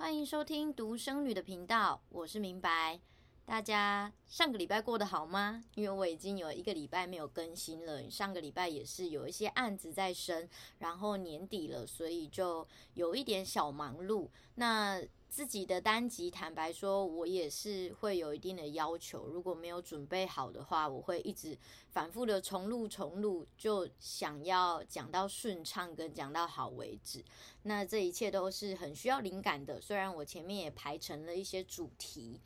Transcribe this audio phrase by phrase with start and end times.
[0.00, 2.98] 欢迎收听独生女的频道，我是明白。
[3.44, 5.62] 大家上个礼拜过得好吗？
[5.74, 14.30] 因为我已经有一个礼拜没有更新了，上个礼拜也是有一些案子在身，然后年底了，所以就有一点小忙碌。
[14.54, 19.28] 那自己的单集，坦白说，我也是会有一定的要求。
[19.28, 21.56] 如果没有准备好的话，我会一直
[21.88, 27.24] 反复的重录重录，就想要讲到顺畅跟讲到好为止。
[27.62, 29.80] 那这一切都是很需要灵感的。
[29.80, 32.40] 虽然我前面也排成了一些主题，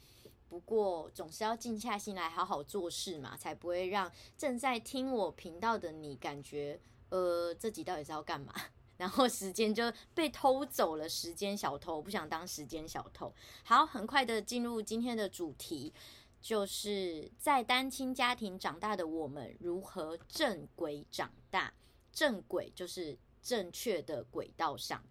[0.51, 8.53] 不过总是要静下心来好好做事嘛，才不会让正在听我频道的你感觉，呃，这集到底是要干嘛？
[8.97, 13.35] 然后时间就被偷走了，时间小偷，不想当时间小偷。
[13.65, 15.93] 好，很快的进入今天的主题，
[16.41, 21.73] 就是在单亲家庭长大的我们如何正轨长大。
[22.13, 25.05] 正轨就是正确的轨道上。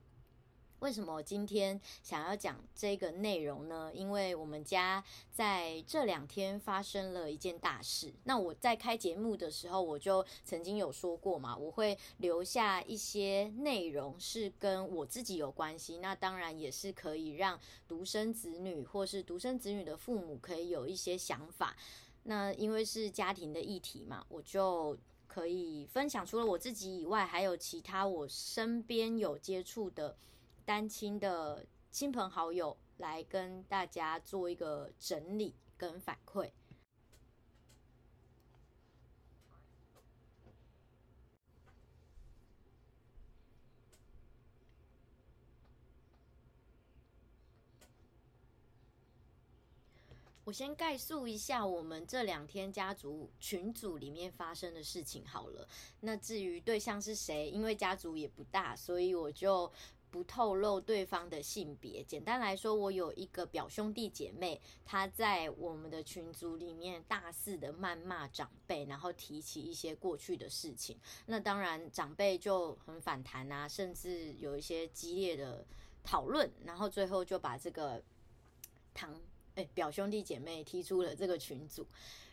[0.83, 3.89] 为什么今天想要讲这个内容呢？
[3.93, 8.13] 因为我们家在这两天发生了一件大事。
[8.25, 15.99] 那我在开节目的时候，我就曾经有说过嘛，我会留下一些内容是跟我自己有关系。
[15.99, 21.73] 那当然也是可以让独生子女或是独生子女的父母可以有一些想法。
[22.23, 26.25] 那因为是家庭的议题嘛，我就可以分享。
[26.25, 30.17] 除了我自己以外，还有其他我身边有接触的。
[30.65, 36.49] 单亲的亲朋好友来跟大家做一个整理跟反馈。
[50.45, 55.67] 我先概述一下我们这两天家族群组里面发生的事情好了。
[56.01, 59.71] 那至于对象是谁，因为家族也不大，所以我就。
[60.13, 62.03] 不透露对方的性别。
[62.03, 70.95] 简单来说，我有一个表兄弟姐妹，他在我们的群组里面大肆的谩骂长辈，然后提起一些过去的事情。
[71.25, 75.65] 那当然，长辈就很反弹啊，甚至有一些激烈的
[76.03, 77.99] 讨论，然后最后就把这个
[78.93, 79.19] 堂
[79.55, 81.87] 哎表兄弟姐妹踢出了这个群组。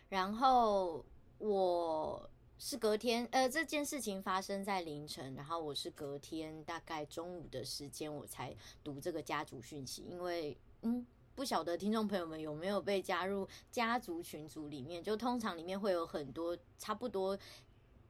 [0.07, 1.03] 然后
[1.39, 2.29] 我。
[2.63, 17.35] 是隔天，呃，这件事情发生在凌晨，然后我是隔天大概中午的时间我才读这个家族讯息，因为，嗯，不晓得听众朋友们有没有被加入家族群组里面，就通常里面会有很多差不多。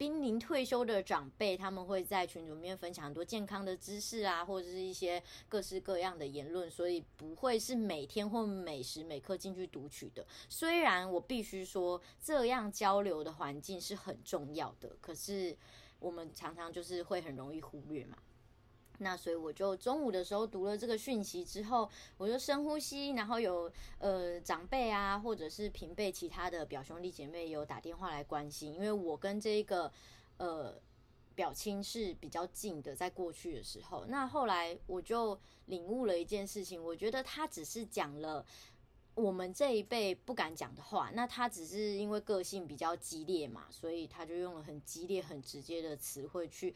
[0.02, 10.26] 濒临退休的长辈，他们会在群组里面分享很多健康的知识啊，或者是一些各式各样的言论，所以不会是每天或每时每刻进去读取的。
[10.50, 15.56] 虽然我必须说，这样交流的环境是很重要的，可是
[16.00, 18.18] 我们常常就是会很容易忽略嘛。
[19.04, 29.92] 那所以我就中午的时候读了这个讯息之后，我就深呼吸，然后有呃长辈啊，或者是平辈其他的表兄弟姐妹有打电话来关心，因为我跟这个
[30.38, 30.80] 呃
[31.34, 38.46] 表亲是比较近的，在过去的时候，那后来我就领悟了一件事情，我觉得他只是讲了
[39.16, 46.76] 我们这一辈不敢讲的话，那他只是因为个性比较激烈嘛，所以他就用了很激烈、很直接的词汇去。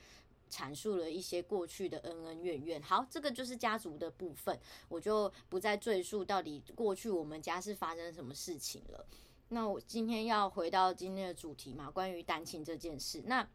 [0.56, 2.82] 阐述了一些过去的恩恩怨怨。
[2.82, 4.58] 好，这个就是家族的部分，
[4.88, 9.06] 我就不再赘述到底过去我们家是发生什么事情了。
[9.50, 13.24] 那我今天要回到今天的主题嘛，关于单亲这件事。
[13.26, 13.46] 那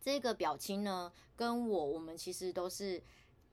[0.00, 3.02] 这个表亲呢，跟我我们其实都是。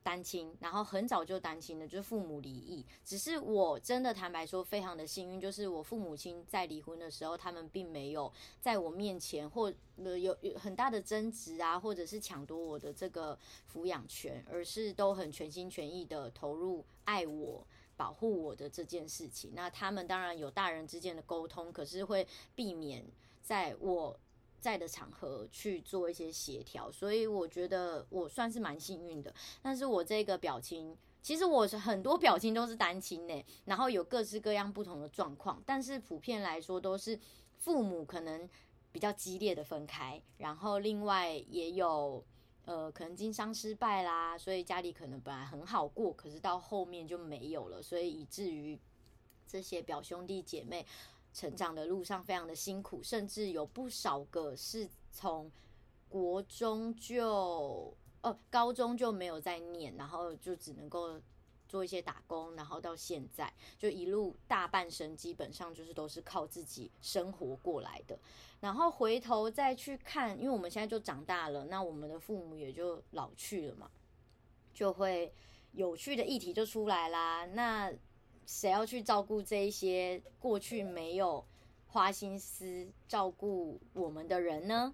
[0.06, 2.86] 单亲，然后很早就单亲了，就是父母离异。
[3.04, 13.36] 只是我真的坦白说，非常的幸运，就是我父母亲在离婚的时候，他们并没有在我面前或有有很大的争执啊，或者是抢夺我的这个
[13.74, 17.66] 抚养权，而是都很全心全意的投入爱我、
[17.98, 19.54] 保护我的这件事情。
[19.56, 23.04] 那他们当然有大人之间的沟通，可是会避免
[23.42, 24.16] 在我。
[24.60, 29.34] 在的场合去做一些协调，所以我觉得我算是蛮幸运的。
[29.62, 37.20] 但是我这个表情，其实我是很多表情都是单亲呢，然后有各式各样不同的状况，但是普遍来说都是
[37.60, 38.50] 父母可能
[38.92, 42.24] 比较激烈的分开，然后另外也有
[42.66, 48.80] 呃可能经商失败啦，所以家里可能本来很好过，可是到后面就没有了，所以以至于
[49.48, 50.86] 这些表兄弟姐妹。
[51.36, 55.52] 成长的路上非常的辛苦，甚至有不少个是从
[56.08, 61.20] 国中就呃高中就没有再念，然后就只能够
[61.68, 68.18] 做一些打工，然后到现在就一路大半生基本上就是都是靠自己生活过来的。
[68.62, 73.92] 然后回头再去看，因为我们现在就长大了，那我们的父母也就老去了嘛，
[74.74, 75.34] 就会
[75.74, 77.46] 有趣的议题就出来啦。
[77.48, 77.92] 那
[78.46, 81.44] 谁要去照顾这一些过去没有
[81.88, 84.94] 花心思照顾我们的人呢？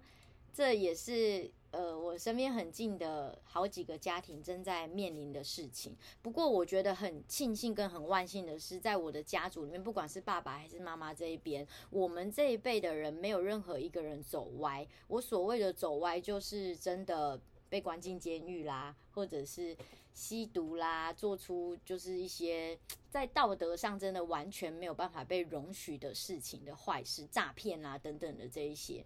[0.52, 1.50] 这也是。
[1.72, 5.96] 呃，我身边很近的好几个家庭正在面临的事情。
[6.20, 14.86] 不过，我觉得很庆幸跟很万幸的是，在我的家族里面，不管是爸爸还是妈妈这一边，我们这一辈的人没有任何一个人走歪。
[15.08, 17.40] 我所谓的走歪，就是真的
[17.70, 19.74] 被关进监狱啦，或者是
[20.14, 22.78] 吸毒啦，做出就是一些
[23.10, 29.04] 在道德上真的完全没有办法被容许的事情的坏事，诈骗啦等等的这一些。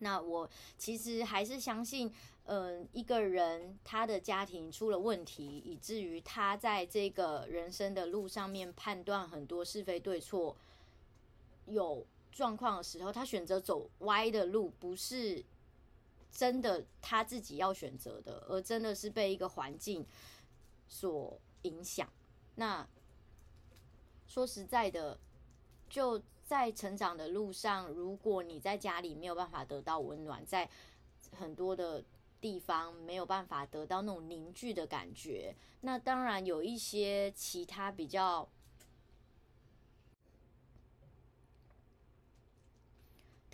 [0.00, 2.12] 那我其实还是相信，
[2.44, 10.54] 嗯、一个人他的家庭出了问题，以至于他在这个人生的路上面判断很多是非对错
[11.64, 15.42] 有状况的时候，他选择走歪的路，不是
[16.30, 20.06] 真的他自己要选择的，而真的是被一个环境
[20.88, 22.08] 所影响。
[22.54, 22.86] 那
[24.26, 25.18] 说实在的，
[25.88, 26.22] 就。
[26.46, 30.70] 在成长的路上，如果你在家里没有办法得到温暖，在
[31.36, 32.04] 很多的
[32.40, 38.48] 地方没有办法得到那种凝聚的感觉，那当然有一些其他比较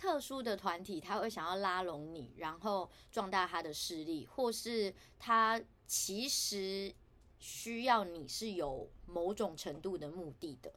[0.03, 6.93] 特殊的团体，他会想要拉拢你，然后壮大他的势力，或是他其实
[7.39, 10.73] 需要你是有某种程度的目的的。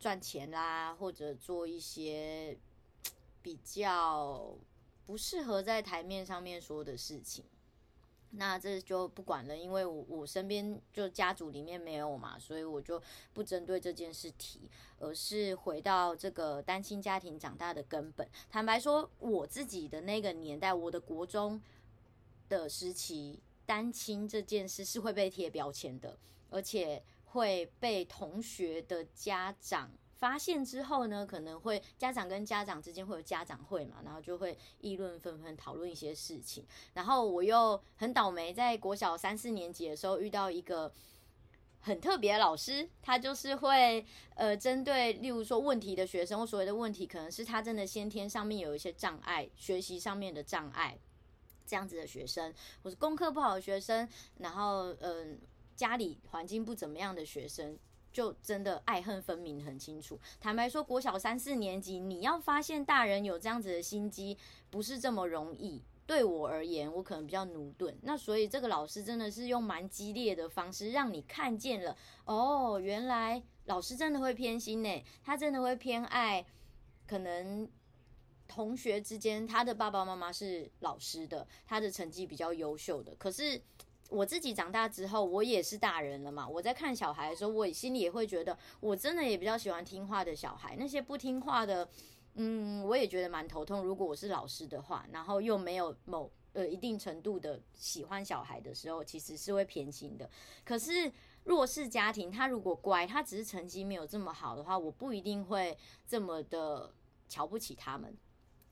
[0.00, 2.58] 赚钱啦，或者做一些
[3.40, 4.52] 比较
[5.06, 7.44] 不适合在台面上面说的事情，
[8.30, 13.02] 那这就不管了，因为我我身边就家族里面没有嘛，所以我就
[13.32, 18.28] 不针对这件事提，而是回到这个单亲家庭长大的根本。
[18.50, 21.60] 坦白说，我自己的那个年代，我的国中
[22.48, 26.18] 的时期，单亲这件事是会被贴标签的，
[26.50, 27.02] 而且。
[27.32, 36.64] 会被同学的家长发现之后呢，可能会家长跟家长之间会有家长会嘛，然后就会议论纷纷，讨论一些事情。
[36.94, 40.92] 然后我又很倒霉，在国小三四年级的时候遇到一个
[41.80, 44.04] 很特别的老师，他就是会
[44.34, 50.98] 呃针对例如说问题的学生，我所谓的问题，可能是他真的先天上面有一些障碍，学习上面的障碍，
[51.66, 55.38] 这样子的学生，或是功课不好的学生，然后嗯。
[55.78, 57.78] 家里环境不怎么样的学生，
[58.12, 60.18] 就真的爱恨分明很清楚。
[60.40, 64.36] 坦白说，国小三四年级，你要发现大人有这样子的心机，
[64.70, 65.82] 不是这么容易。
[66.06, 67.94] 对我而言，我可能比较駑钝。
[68.02, 75.04] 那所以这个老师真的是用蛮激烈的方式，让你看见了哦，原来老师真的会偏心呢。
[75.22, 76.46] 他真的会偏爱，
[77.06, 77.70] 可能
[78.48, 83.62] 同学之间，他的爸爸妈妈是老师的，他的成绩比较优秀的，可是。
[84.08, 86.48] 我自己长大之后，我也是大人了嘛。
[86.48, 90.74] 我在看小孩的时候，我心里也会觉得，我真的也比较喜欢听话的小孩。
[90.76, 91.88] 那些不听话的，
[92.34, 93.84] 嗯，我也觉得蛮头痛。
[93.84, 100.28] 如果我是老师的话，然后又没有某呃一定程度的喜欢小孩的时候，其实是会偏心的。
[100.64, 101.12] 可是
[101.44, 105.76] 弱势家庭，他如果乖，他只是成绩没有这么好的话，我不一定会
[106.06, 106.92] 这么的
[107.28, 108.16] 瞧不起他们。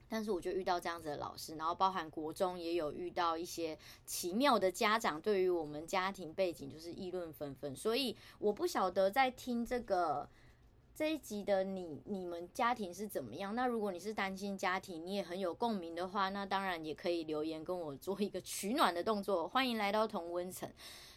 [0.09, 7.75] 但是我就遇到这样子的老师，然后包含国中也有遇到一些奇妙的家长，对于我们家庭背景就是议论纷纷。
[7.75, 10.29] 所以我不晓得在听这个
[10.95, 13.53] 这一集的你，你们家庭是怎么样？
[13.53, 19.47] 那如果你是单亲家庭，你也很有共鸣的话，那当然也可以留言跟我做一个取暖的动作。
[19.47, 20.69] 欢迎来到同温层。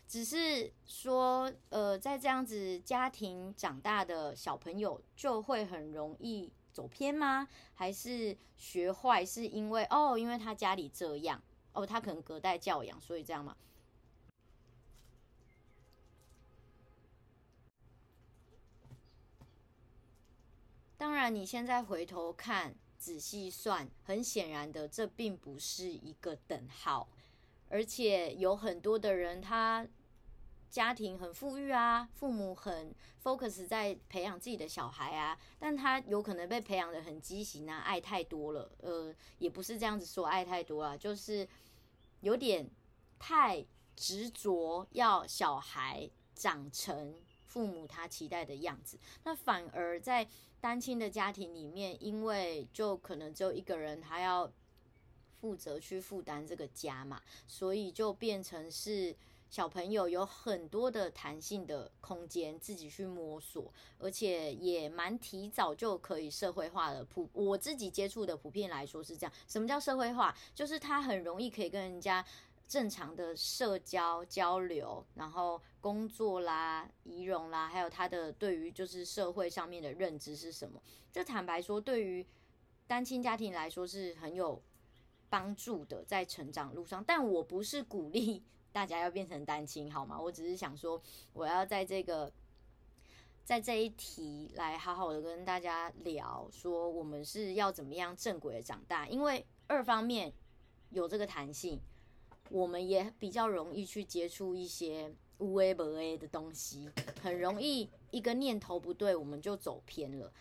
[0.07, 6.51] 只是说，呃，在这样子家庭长大的小朋友，就会很容易。
[6.73, 7.49] 走偏吗？
[7.75, 9.25] 还是学坏？
[9.25, 13.57] 是因为哦，因为他家里这样哦，他可能隔代教养，所以这样嘛。
[20.97, 27.09] 当然，你现在回头看，仔细算，很显然的，这并不是一个等号，
[27.69, 29.87] 而且有很多的人他。
[30.71, 41.47] 家庭很富裕啊，父母很 focus 在培养自己的小孩啊，但他有可能被培养得很畸形啊，爱太多了，呃，也不是这样子说爱太多啊，就是
[42.21, 42.71] 有点
[43.19, 50.29] 太执着要小孩长成父母他期待的样子，那反而在
[50.61, 54.49] 单亲的家庭里面，因为就可能只有一个人，他要
[55.41, 59.17] 负责去负担这个家嘛，所以就变成是。
[59.51, 67.05] 小朋友有很多的弹性的空间，自己去摸索，而且也蛮提早就可以社会化的。
[67.05, 69.33] 普我自己接触的普遍来说是这样。
[69.49, 70.33] 什么叫社会化？
[70.55, 72.25] 就是他很容易可以跟人家
[72.69, 80.81] 正常的社交交流，然后工作啦、仪容啦，还有他的对于就是社会上面的认知是什么？
[81.11, 82.25] 这坦白说，对于
[82.87, 84.63] 单亲家庭来说是很有
[85.29, 87.03] 帮助的，在成长路上。
[87.05, 90.21] 但我不是鼓励大家要变成单亲，好吗？
[90.21, 91.01] 我只是想说，
[91.33, 92.33] 我要在这个
[93.45, 100.33] 在这一题来好好的跟大家聊，说我们是要怎么样正轨的长大，因为二方面
[100.91, 101.81] 有这个弹性。
[102.49, 106.91] 我们也比较容易去接触一些无 A 不 A 的东西，
[107.23, 110.33] 很容易一个念头不对，我们就走偏了。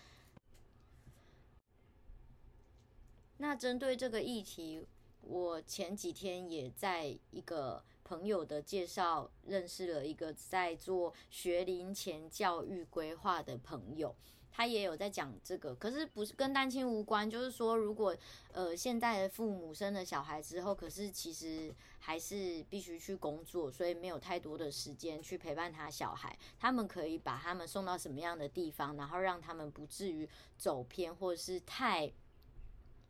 [3.38, 4.84] 那针对这个议题，
[5.22, 14.16] 我前几天也在一个朋友的介绍认识了一个在做学龄前教育规划的朋友。
[14.51, 18.13] 他也有在讲这个，可是不是跟单亲无关，就是说，如果
[18.51, 26.36] 呃现在的父母生了小孩之后，可是其实还是必须去工作，所以没有太多的时间去陪伴他小孩。
[26.58, 32.12] 他们可以把他们送到什么样的地方，然后让他们不至于走偏，或者是太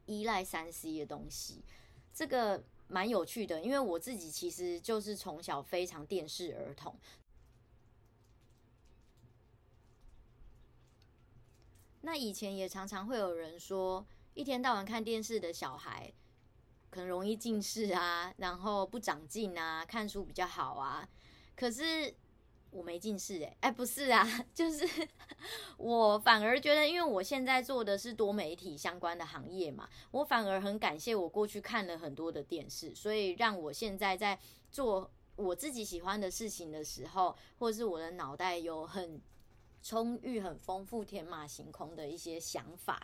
[0.06, 1.64] 依赖三 C 的东西。
[2.14, 7.00] 这个蛮有趣的，因为我自己其实就是从小非常电视儿童。
[12.02, 16.12] 那以前也常常会有人说，一天到晚看电视的小孩，
[16.92, 21.08] 很容易近视啊，然后不长进啊，看书比较好啊。
[21.56, 22.16] 可是
[22.72, 24.88] 我没近视哎，哎不是啊， 就是
[25.78, 34.40] 我反而觉得，因为我现在做的是多媒体相关的行业嘛，我反而很感谢我过去看了很多的电视，所以让我现在在
[34.72, 39.22] 做我自己喜欢的事情的时候，或是我的脑袋有很。
[39.82, 43.02] 充裕、很丰富、天马行空的一些想法，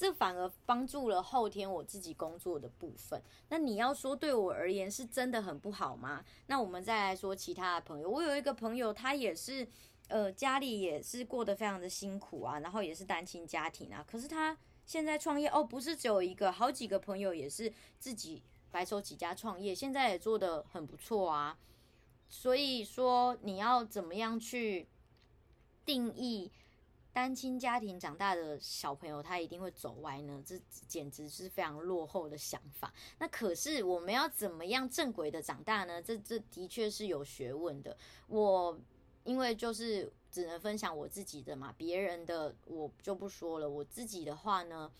[0.00, 3.22] 这反而帮助了后天我自己工作的部分。
[3.50, 6.24] 那你要说对我而言是真的很不好吗？
[6.46, 8.08] 那我们再来说其他的朋友。
[8.08, 9.68] 我有一个朋友，他也是，
[10.08, 14.02] 呃，家里也是过得非常的辛苦啊，然后也是单亲家庭啊。
[14.10, 21.58] 可是他现在创业哦，不是只有一个，好几个朋友也是自己白手起家创业，现在也做得很不错啊。
[22.30, 24.88] 所以说，你要怎么样去？
[25.82, 26.52] 定义
[27.12, 30.40] 单亲家庭长大的小朋友，他一定会走歪呢？
[30.46, 32.92] 这简直是非常落后的想法。
[33.18, 36.00] 那可是我们要怎么样正轨的长大呢？
[36.00, 37.96] 这这的确是有学问的。
[38.28, 38.78] 我
[39.24, 43.68] 因为就是只能分享我自己的嘛，别人的我就不说了。
[43.68, 44.92] 我自己的话呢，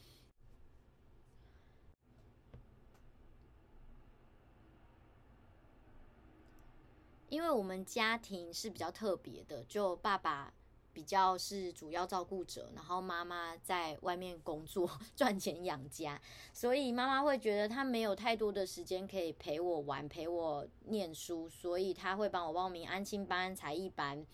[7.28, 10.52] 因为我们家庭是比较特别的，就爸爸。
[10.92, 16.20] 比较是主要照顾者，然后妈妈在外面工作 赚钱养家，
[16.52, 24.26] 所以妈妈会觉得她没有太多的时间可以陪我玩、陪我念书，所以她会帮我报名安亲班、才艺班，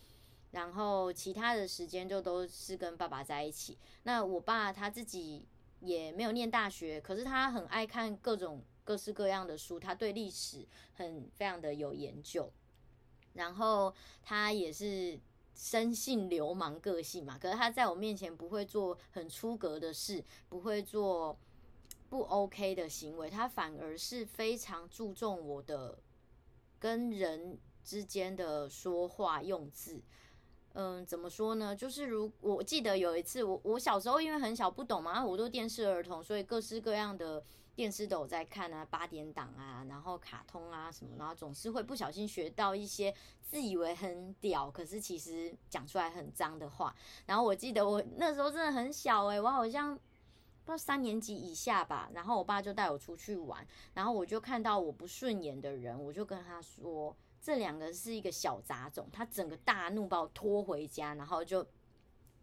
[0.53, 3.77] 然后其他的时间就都是跟爸爸在一起。
[4.05, 5.47] 那我爸他自己
[5.81, 12.51] 也没有念大学，可是他很爱看各种各式各样的书，他对历史很非常的有研究，
[13.35, 15.21] 然后他也是。
[15.57, 21.37] 生性流氓个性嘛，可是他在我面前不会做很出格的事，不会做
[22.11, 25.99] 不 OK 的行为，他反而是非常注重我的
[26.79, 30.03] 跟人之间的说话用字。
[30.75, 31.75] 嗯，怎么说呢？
[31.75, 37.43] 就是如我记得有一次，我我小时候因为很小不懂嘛，我都电视儿童，所以各式各样的。
[37.77, 46.97] 电视都有在看啊，八点档啊，然后卡通啊什么，然后总是会不小心学到一些自以为很屌，可是其实讲出来很脏的话。
[47.27, 52.09] 然后我记得我那时候真的很小诶、我好像不知道三年级以下吧。
[52.15, 59.07] 然后我爸就带我出去玩，然后我就看到我不顺眼的人，我就跟他说，这两个是一个小杂种。
[59.13, 61.67] 他整个大怒把我拖回家，然后就。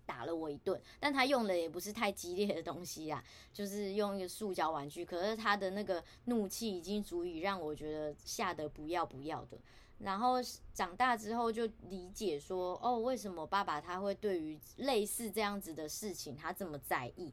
[0.06, 5.06] 打了我一顿，但他用的也不是太激烈的东西啊，就是用一个塑胶玩具。
[5.06, 9.58] 可是他的那个怒气已经足以让我觉得吓得不要不要的。
[10.00, 10.36] 然后
[10.74, 17.32] 长大之后就理解说，哦，为什么爸爸他会对于类似这样子的事情他这么在意？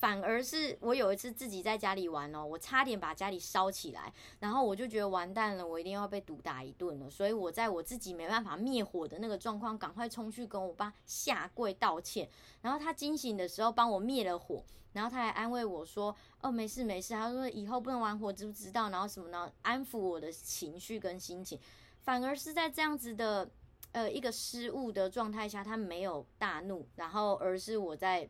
[0.00, 7.10] 反而是我有一次自己在家里玩哦，我差点把家里烧起来，然后我就觉得完蛋了，我一定要被毒打一顿了。
[7.10, 12.26] 所以我在我自己没办法灭火的那个状况，赶快冲去跟我爸下跪道歉。
[12.62, 14.64] 然后他惊醒的时候帮我灭了火，
[14.94, 19.52] 然后他还安慰我说：“哦，没事没事。”他说：“以后不能玩火，知不知道？”然后什么呢？
[19.60, 21.60] 安抚我的情绪跟心情。
[22.00, 23.46] 反而是在这样子的
[23.92, 28.26] 呃一个失误的状态下，他没有大怒，然后而是我在。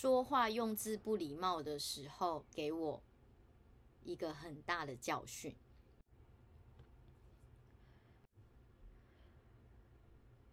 [0.00, 3.02] 说话用字不礼貌的时候，给我
[4.04, 5.56] 一个很大的教训。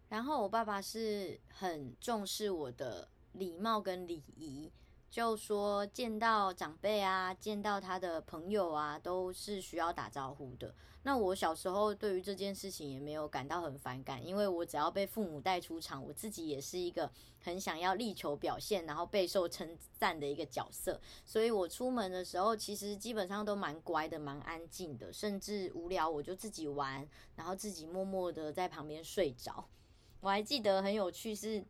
[0.08, 4.72] 然后我爸爸是很重视我的礼貌跟礼仪。
[5.10, 10.74] 就说见到长辈啊，见到他的朋友啊，都是需要打招呼的。
[11.04, 21.00] 那我小时候对于这件事情也没有感到很反感，因为我只要被父母带出场，我自己也是一个很想要力求表现，然后备受称赞的一个角色。
[21.24, 29.68] 所以我出门的时候，其实基本上都蛮乖的，蛮安静的，甚至无聊我就自己玩，然后自己默默的在旁边睡着。
[30.20, 31.64] 我还记得很有趣是。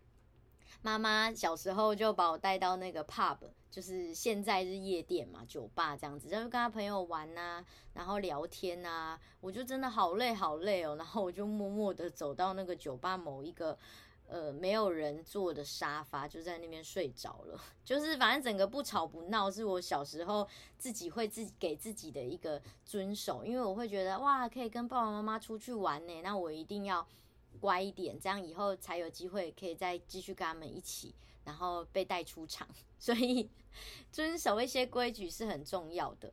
[0.83, 3.39] 妈妈小时候就把我带到那个 pub，
[3.71, 13.77] 就是现在是夜店嘛，酒吧这样子，然后跟他朋友玩呐、然后聊天呐、我就真的好累好累哦，然后我就默默的走到那个酒吧某一个
[14.29, 17.61] 呃没有人坐的沙发，就在那边睡着了。
[17.85, 20.47] 就是反正整个不吵不闹，是我小时候
[20.79, 27.05] 自己会自己给自己的一个遵守，因为我会觉得哇，可以跟爸爸妈妈出去玩呢，那我一定要。
[27.57, 32.69] 乖一点，这样以后才有机会可以再继续跟他们一起，然后被带出场。
[32.99, 33.51] 所以
[34.11, 36.33] 遵守一些规矩是很重要的。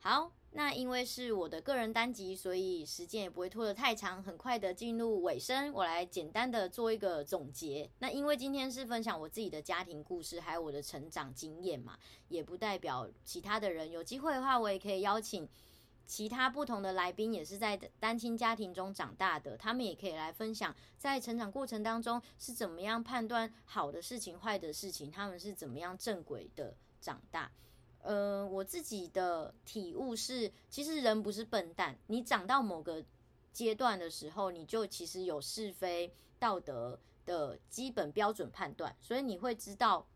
[0.00, 0.32] 好。
[0.52, 5.72] 那因为是我的个人单集，所以时间也不会拖得太长，很快的进入尾声。
[5.72, 7.88] 我来简单的做一个总结。
[8.00, 13.92] 那因为今天是分享我自己的家庭故事，还有我的成长经验嘛，也不代表其他的人。
[13.92, 15.48] 有机会的话，我也可以邀请
[16.04, 27.52] 其他不同的来宾，也是在单亲家庭中长大的，他们也可以来分享在成长过程当中是怎么样判断好的事情、坏的事情，他们是怎么样正轨的长大。
[28.02, 31.98] 呃，我自己的体悟是，其实人不是笨蛋。
[32.06, 33.04] 你长到某个
[33.52, 40.06] 阶段的时候，你就其实有是非道德的基本标准判断，所以你会知道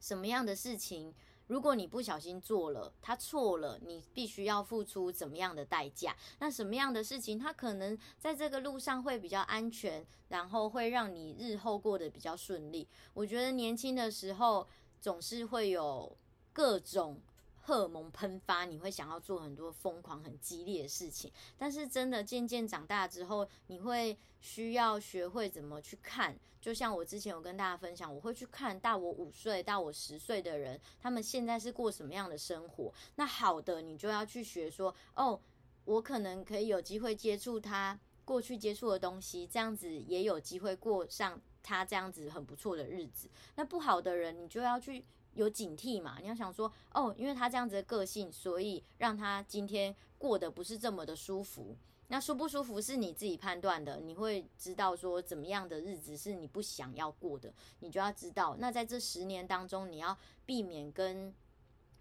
[0.00, 1.14] 什么样的事情，
[1.46, 6.16] 如果你不小心做了，它错了，你必须要付出怎么样的代价。
[6.38, 12.88] 那什么样的事情，它可能在这个路上会比较安全，然后会让你日后过得比较顺利。
[13.12, 14.66] 我觉得年轻的时候
[15.02, 16.16] 总是会有。
[16.52, 17.20] 各种
[17.62, 21.30] 荷尔蒙喷发，你会想要做很多疯狂、很激烈的事情。
[21.56, 26.36] 但是真的渐渐长大之后，你会需要学会怎么去看。
[26.60, 32.92] 就像我之前有跟大家分享，我会去看大我五岁、大我十岁的人，他们现在是过什么样的生活。
[33.14, 35.40] 那好的，你就要去学说，哦，
[35.84, 43.30] 我可能可以有机会接触他过去接触的东西，这样子也有机会过上他这样子很不错的日子。
[43.54, 45.04] 那不好的人，你就要去。
[45.34, 46.18] 有警惕嘛？
[46.20, 51.76] 你要想说，哦，因为他这样子的个性，所以让他今天过得不是这么的舒服。
[52.08, 58.56] 那舒不舒服是你自己判断的，你会知道说怎么样的日子是你不想要过的，你就要知道。
[58.58, 61.32] 那在这十年当中，你要避免跟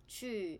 [0.07, 0.59] 去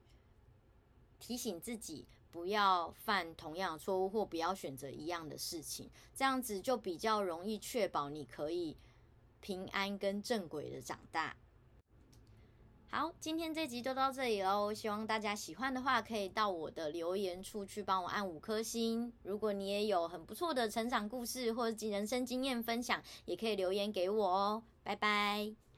[1.19, 8.77] 提醒自己不要犯同样的错误，或不要选择一样的事情，这样子就比较容易确保你可以
[9.41, 11.35] 平安跟正轨的长大。
[12.91, 14.73] 好，今天这集就到这里喽。
[14.73, 19.13] 希望大家喜欢的话，可以到我的留言处去帮我按五颗星。
[19.21, 24.63] 如果你也有很不错的成长故事或者人生经验分享，也可以留言给我哦。
[24.81, 25.68] 拜拜。